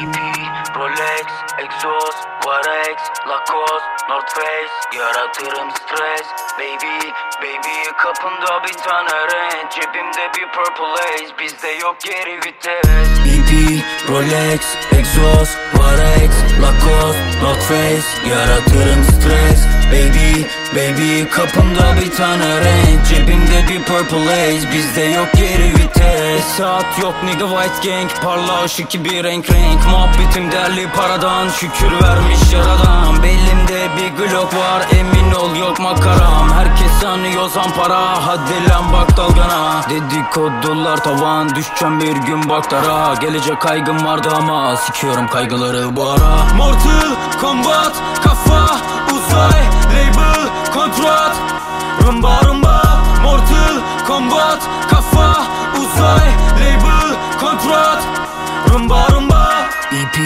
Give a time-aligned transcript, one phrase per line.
[0.00, 0.16] EP,
[0.76, 1.26] Rolex,
[1.58, 2.16] Exos,
[2.46, 4.98] Varex, Lacoste, North Face.
[4.98, 6.26] Yaratırım stres.
[6.58, 7.08] Baby,
[7.42, 9.70] baby kapında bir tane renk.
[9.72, 11.38] Cebimde bir purple haze.
[11.38, 12.90] Bizde yok geri vites.
[13.34, 13.50] EP,
[14.08, 14.60] Rolex,
[14.98, 16.30] Exos, Varex,
[16.62, 18.30] Lacoste, North Face.
[18.30, 20.44] Yaratırım stres Baby,
[20.76, 26.44] baby kapımda bir tane renk Cebimde bir purple haze Bizde yok geri vites.
[26.56, 29.86] Saat yok nigga white gang Parla ışık bir renk renk.
[29.90, 33.22] Muhabbetim derli paradan Şükür vermiş yaradan.
[33.22, 36.52] Belimde bir glock var Emin ol yok makaram.
[36.52, 39.82] Herkes sanıyor zampara Hadi lan bak dalgana.
[39.90, 46.54] Dedikodular tavan Düşeceğim bir gün bak dara Gelecek kaygım vardı ama Sikiyorum kaygıları bu ara.
[46.56, 47.92] Mortal Kombat
[48.24, 48.76] Kafa
[49.14, 49.60] Uzay
[49.92, 50.40] Label
[50.74, 51.34] Kontrat.
[52.04, 52.76] Rumba rumba
[53.22, 53.74] Mortal
[54.06, 54.60] Kombat.
[54.90, 55.30] Kafa
[55.80, 56.28] Uzay
[56.60, 57.08] Label
[57.40, 58.00] Kontrat.
[58.70, 59.42] Rumba rumba.
[59.92, 60.16] EP,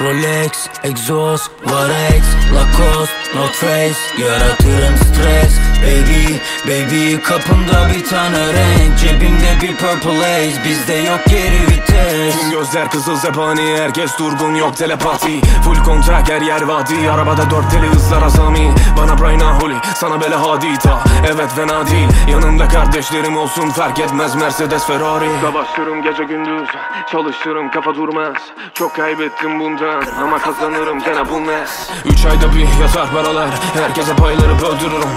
[0.00, 2.22] Rolex, Exos, Varex,
[2.54, 6.77] Lacoste, North Face Yaratırım stres Baby, baby
[7.22, 12.40] kapımda bir tane renk Cebimde bir purple haze Bizde yok geri vites.
[12.40, 15.40] Tüm gözler kızıl zebani Herkes durgun yok telepati.
[15.64, 18.74] Full kontak her yer vadi Arabada dört teli hızlar azami.
[18.96, 21.00] Bana Brian Holy sana bela hadita.
[21.32, 25.30] Evet fena değil Yanımda kardeşlerim olsun fark etmez Mercedes Ferrari.
[25.42, 26.68] Savaşırım gece gündüz
[27.12, 28.36] Çalışırım kafa durmaz.
[28.74, 31.64] Çok kaybettim bundan Ama kazanırım gene bu ne
[32.04, 35.08] Üç ayda bir yatar paralar Herkese payları böldürürüm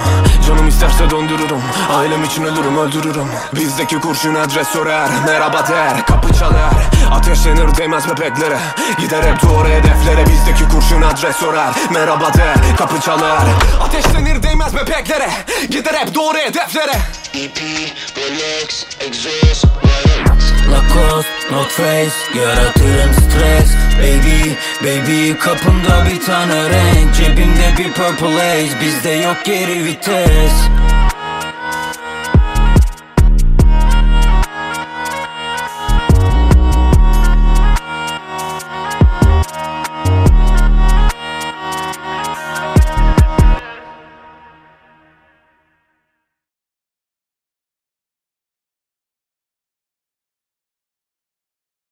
[0.48, 1.61] Canım isterse döndürürüm
[1.94, 3.28] Ailem için ölürüm öldürürüm.
[3.56, 6.06] Bizdeki kurşun adres sorar Merhaba der.
[6.06, 6.72] Kapı çalar
[7.12, 8.58] Ateşlenir değmez bebeklere
[9.00, 12.56] Gider hep doğru hedeflere Bizdeki kurşun adres sorar Merhaba der.
[12.78, 13.40] Kapı çalar
[13.84, 15.30] Ateşlenir değmez bebeklere
[15.70, 16.94] Gider hep doğru hedeflere.
[17.34, 17.58] EP,
[18.18, 24.52] Rolex, Exos, Varex Lacoste, North Face Yaratırım stres Baby,
[24.84, 27.16] baby kapımda bir tane renk.
[27.16, 30.52] Cebimde bir purple haze Bizde yok geri vites